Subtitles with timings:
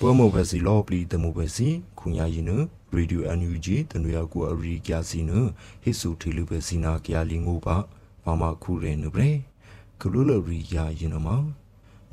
[0.00, 1.68] ပွဲမောဘစီလောပလီတမောဘစီ
[1.98, 2.52] ခုညာရင်န
[2.94, 5.30] ရေဒီယိုအန်ယူဂျီတနွေကူအရီကျစီန
[5.82, 7.76] ဟိဆူတီလူဘစီနာကျာလီငိုပါ
[8.24, 9.32] ဘာမခုရဲနဘရေ
[10.00, 11.28] ကလူလရီယာရင်နမ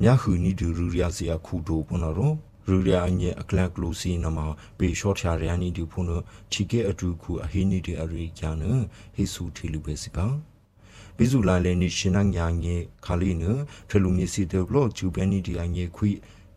[0.00, 2.32] မြခုနီဒူရူရစီအခုတိုပနရော
[2.68, 4.38] ရူရအညေအကလကလူစီနမ
[4.78, 6.06] ပေရှော့ချာရယာနီဒီဖုန်
[6.52, 8.62] ချီကေအတူခုအဟိနီဒီအရီကျန
[9.14, 10.26] ဟိဆူတီလူဘစီပါ
[11.16, 13.44] ဘီဇူလာလေနီရှင်နညာငေခါလီန
[13.88, 16.10] ထလူမီစီတေဘလော့ဂျူဘဲနီဒီအငေခွိ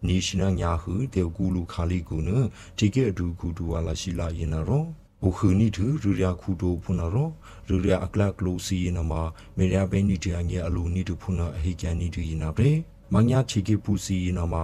[0.06, 2.30] နီရှင်နညာဟုတေကူလူခါလီကူန
[2.78, 4.86] တီကေအတူကူတူဝါလာရှိလာရင်ရော
[5.23, 7.30] အိုခုနီတူရူရခုတိုဖုနာရော
[7.70, 9.14] ရူရအကလကလိုစီနမ
[9.58, 12.70] မေရဘဲနီဒီအငေအလူနီတူဖုနာအဟိကန်နီတူရင်နာပဲ
[13.14, 14.56] မညာချီကေပူစီနမ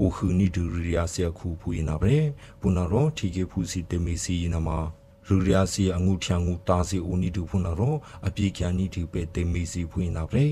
[0.00, 2.14] အိုခုနီတူရူရဆီယခုဖူရင်နာပဲ
[2.60, 4.68] ပူနာရောတီကေဖူစီတေမီစီနမ
[5.26, 7.94] ရူရယာစီအငုထျံငုတာစီဦးနီတူဖုနာရော
[8.26, 10.44] အပြေကျန်နီတူပဲတေမီစီဖွင့်နာပဲ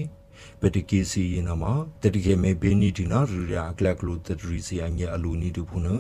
[0.60, 1.64] ပတကေစီယနာမ
[2.02, 5.96] တတိကေမေဘေနီဒီနာရူရယာကလကလိုတတရီစီအငဲအလူနီတူဖုနာ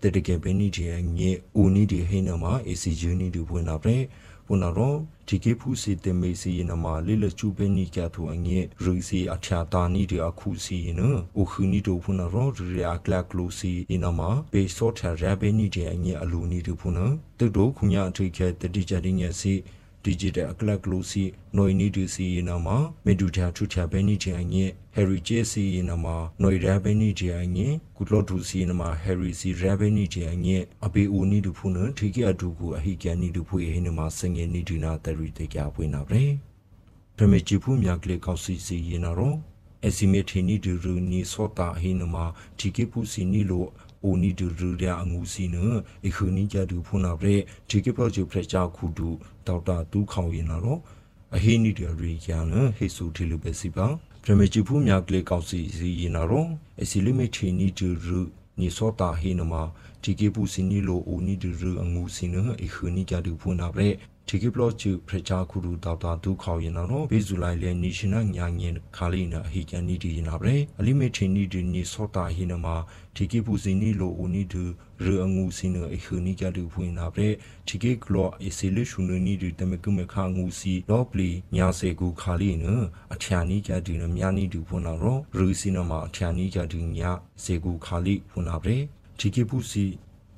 [0.03, 3.99] တတကေဘဲနီဒီအငဲဦးနီဒီဟိနမှာအစီဂျူနီဒီဖွနာပရေ
[4.47, 4.95] ပုနာရော
[5.29, 11.01] ဒီကေဖူစီတမေစီနမလေလချူပဲနီကထူအငဲရီစီအချာတာနီဒီအခုစီန
[11.37, 13.33] အိုခူနီတိုဖုနာရောရီယာကလက
[20.05, 24.03] လိုစီနမဘေဆော့ထရဘဲနီဒီအငဲအလူနီတူဖုနာတုတ်တို့ခုညာအထိခဲတတိကြတိညစီ digital aklak glosi noi ni du si na ma medu tha thu tha be
[24.03, 24.67] ni je anye
[24.97, 28.75] harry j si na ma noi ra be ni je anye kutlo du si na
[28.75, 32.23] ma harry si ra be ni je anye abe u ni du phu na thiki
[32.31, 34.91] adu ku a hi kya ni du phu e na ma sangye ni du na
[35.05, 36.25] tari te kya pwe na bre
[37.19, 39.37] ပမေချီဖူမြကလေကောက်စီစီရင်တော့
[39.87, 42.17] အစီမေထီနီဒူရူနီစောတာဟိနမ
[42.59, 43.65] ဒီကေပူစီနီလို
[44.05, 45.57] အိုနီဒူရူရအငူစီန
[46.07, 47.37] အခူနီကြတူဖုနာပရေ
[47.69, 49.09] ဒီကေပရောဂျူဖရက်ချာခုတူ
[49.47, 50.81] ဒေါက်တာတူးခေါင်ရင်တော့
[51.37, 52.45] အဟိနီဒူရီကျန်
[52.77, 53.87] ဟေဆူတီလူပဲစီပါ
[54.23, 56.49] ပရမေချီဖူးမြကလေးကောက်စီစီရင်တော့
[56.83, 58.21] အစီလိမီချီနီဒူရူ
[58.61, 59.55] နီစောတာဟိနမ
[60.03, 63.91] ဒီကေပူစီနီလိုအိုနီဒူရူအငူစီနအခူနီကြတူဖုနာပရေ
[64.29, 72.77] ဒီကပလော့ချူဖရချာခုရူတောက်တာဒုခေါရင်တော့ဘေဇူလိုက်လေနီရှင်နာညာငင်ခါလီနာဟီကန်နီဒီနာဗရေအလီမေထီနီဒီနီစောတာဟိနမှာ
[73.17, 74.63] ဒီကပူစီနီလိုဦးနီဒူ
[75.05, 77.29] ရအငူစီနအခူနီကြတူဖွင့်နာဗရေ
[77.69, 82.67] ဒီကကလော့အစီလရှုနနီဒီတမကုမခါငူစီလော့ပလီညာစေကူခါလီန
[83.15, 87.11] အချာနီကြတူနမြာနီဒူဖွင့်နာရောရူစီနမှာအချာနီကြတူညာ
[87.43, 88.79] စေကူခါလီဖွင့်နာဗရေ
[89.19, 89.85] ဒီကပူစီ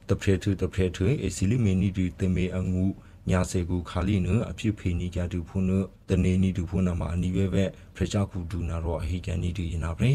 [0.09, 2.85] တဖရထတဖရထအစီလီမီနီဒီတမေအငူ
[3.31, 5.65] ညာစေကူခါလီနအဖြစ်ဖေနီကြတူဖုန်
[6.09, 10.11] တနေနီတူဖုန်နာမှာအနီဝဲဘက်ဖရချခုဒူနာတော့အဟိကန်နီတူရင်နာပဲ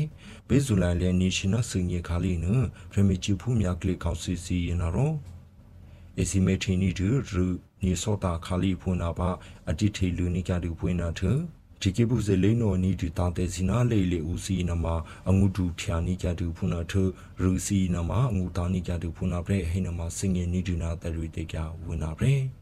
[0.47, 2.45] ဘေဇူလိုင်လေနေရှင်နစင်ရခါလီန
[2.91, 5.15] ဖရမီချီဖူမြကလီကောက်စီစီရင်နာတော့
[6.19, 7.45] အစီမေထီနီတူရူ
[7.83, 9.29] နီစောတာခါလီဖုန်နာပါ
[9.69, 11.21] အတိထေလူနီကြတူဖွင့်နာထ
[11.81, 14.85] ဒီကေပုစေလိနောနီဒီတာတေစီနာလေလေဦးစီနမ
[15.29, 16.93] အငုတူဖြာနီကြတူဖုနာထ
[17.41, 22.60] ရူစီနမအငုတာနီကြတူဖုနာပြဲဟိနမစင်ငယ်နီဒီနာတရီတေကြဝင်နာပြဲ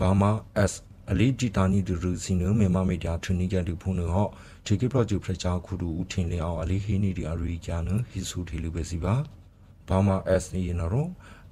[0.00, 0.30] ဘာမာ
[0.70, 0.72] S
[1.10, 4.26] အလေးတီတာနီဒူရူစီနိုမေမမေတာထနီကြတူဖုန်နော
[4.66, 9.14] ဂျေကေပရောဂျူဖရချာခုဒူဦးထင်လေအောင်အလေးဟီနီဒီအရီကျန်ဟီဆူထေလူပဲစီပါ
[9.88, 11.06] ဘာမာ S နီနရော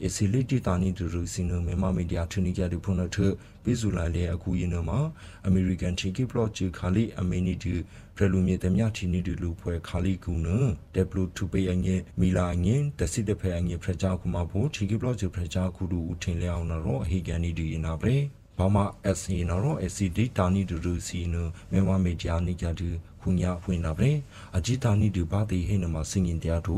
[0.05, 3.17] ယစီလီတီတာနီဒူရူစီနိုမေမမေတာထနီကြတူဖုန်နောထ
[3.63, 4.99] ပိဇူလာလေအခုယင်းနမှာ
[5.47, 7.75] အမေရိကန်ဂျေကေပရောဂျူခါလီအမေနီဒီ
[8.17, 10.49] ဖရလူမြေတမြထီနီဒီလူဖွဲခါလီကူန
[10.95, 18.17] ဒေဘလူတူပေအငဲမီလာငင်းတစစ်တဖဲအငဲဖရချာခုမဖို့ဂျေကေပရောဂျူဖရချာခုဒူဦးထင်လေအောင်နော်ဟီကန်နီဒီနာပရေ
[18.59, 18.77] ဘာမ
[19.17, 21.35] SC နော် SC ဒေတာနီဒူရူစီန
[21.71, 22.89] မေမမေဂျာနီကြတူ
[23.21, 24.11] ခုညာဖွင့်နာပဲ
[24.57, 26.77] အဂျီတာနီဒူဘာတိဟိနမစင်ရင်တရားတူ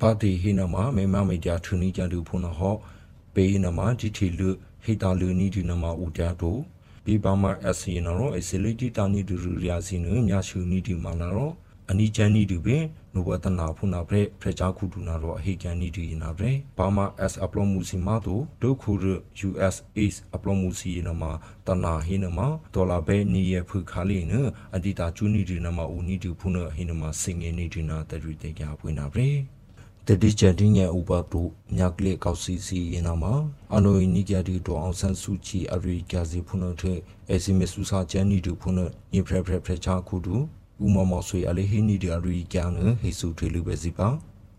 [0.00, 2.74] ဘာတိဟိနမမေမမေဂျာထူနီကြတူဖုန်ဟော
[3.34, 4.48] ပေနမဂျီတီလူ
[4.84, 6.50] ဟိတာလူနီဒီနမဦးကြတူ
[7.04, 7.44] ဒီဘာမ
[7.76, 11.50] SC နော် SC လီတီတာနီဒူရူရာစီနမြရှူနီဒီမနာရော
[11.90, 12.82] အနီချန်နီတူပင်
[13.14, 19.04] နဘတနာဖုနာပရက်ဖရချာခုတူနာတော့အဟေကန်နီတူရင်နာပရက်ဘာမာ S အပလောမှုစီမာတို့ဒုခုရ
[19.48, 21.32] US Ace အပလောမှုစီနမှာ
[21.66, 24.32] တနာဟင်းနမှာဒေါ်လာဘဲနီရဖုခါလီန
[24.76, 29.38] အဒီတာချူနီတူနမှာဦးနီတူဖုနဟင်းနမှာစင်ငယ်နီတူနာတရီတေကြပွင့်နာပရက်
[30.08, 31.42] တတိချန်တင်းရဲ့ဥပဒု
[31.76, 33.34] မြကလေကောက်စီစီရင်နာမှာ
[33.74, 36.94] အနိုနီကြတီတောအောင်ဆန်းစုချီအရိကာစီဖုနထဲ
[37.32, 38.78] အစီမဆူစာချန်နီတူဖုန
[39.12, 40.34] ညဖရဖရဖရချာခုတူ
[40.84, 42.70] ဥမမောဆွေအလေးဟိနီဒီအရီကျန်
[43.00, 44.08] ဟေစုထေလူပဲစီပါ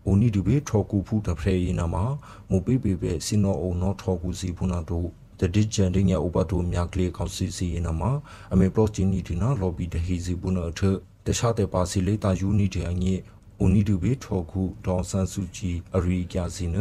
[0.06, 2.04] အိုနီဒီဘေထောကူဖူတဖရေယနာမှာ
[2.50, 5.08] မူပိပိပဲစင်နောအုံနောထောကူစီဖူနာတို့
[5.38, 8.10] the digit ညဥပဒေမြကလေးကောက်စီစီနမှာ
[8.52, 10.80] အမေပလော့ချင်းနီဒီနာ lobby တဟီစီပုနအထ
[11.26, 13.14] တခြားတဲ့ပါစီလေးတာယူနီတဲ့အငိ
[13.62, 16.76] ဦးနီတူဘေထောခုဒေါန်ဆန်စုကြည်အရိကျစီန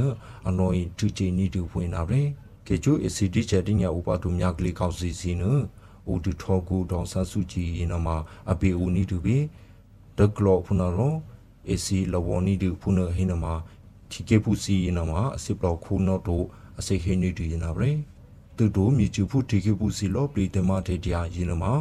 [0.48, 2.28] အနော်အင်တူချီနီတူဖွင့်လာတယ်
[2.68, 5.44] ကေကျိုအစီဒီချက်တင်ညာဥပဒေမြကလေးကောက်စီစီန
[6.12, 8.18] ဦးတူထောခုဒေါန်ဆန်စုကြည်နမှာ
[8.52, 9.38] အပေဦးနီတူဘေ
[10.18, 11.14] ဒဂလောဖုနာရော
[11.72, 13.54] အစီလဝနီတူဖုနာဟိနမှာ
[14.12, 16.46] တီကေပူစီနမှာအစစ်ပလောက်ခုနော့တို့
[16.80, 17.90] အစိခိနီတူရနာပဲ
[18.58, 21.74] တူတို့မြေကျူဖုတီကေပူစီလောပလီတမတေတရာရင်းနမှာ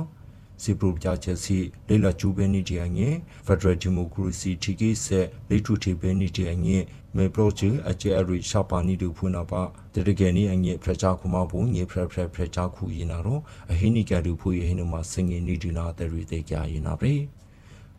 [0.63, 1.59] စီပရိုပြချက်စီ
[1.89, 3.15] လေလာကျူဘဲနီတီအငယ်
[3.47, 6.83] ဖက်ဒရယ်ဒီမိုကရေစီတီကေဆက်လေထူတီဘဲနီတီအငယ်
[7.17, 9.63] မေပရိုချအကျဲအရိရှာပါနီတူဖွနာပါ
[9.95, 13.41] တတကယ်နီအငယ်ဖရချာခုမဘုံညေဖရဖရဖရချာခုရင်နာတော့
[13.71, 17.13] အဟိနီကတူဖွေဟိနမှာစငင်နီတီနာတဲ့ရီတဲ့ကြရင်နာပဲ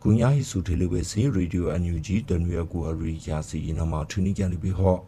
[0.02, 5.00] ကုညာဟိစုထေလူပဲစီရေဒီယိုအန်ယူဂျီတနွေကူအရိယာစီနာမှာထူနီကြလိပြီဟော့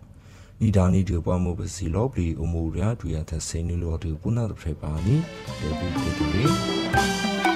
[0.63, 5.15] နီဒါနီဒီပွားမှုပစီလောပလီအမှုရဒွေရတဲ့စိနေလောတူပုနာတဖရပါနီ
[5.59, 7.48] ဒေဘီတေတူရီ